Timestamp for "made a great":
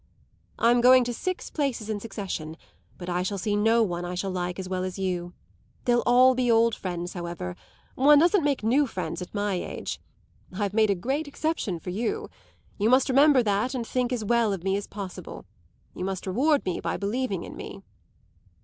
10.73-11.27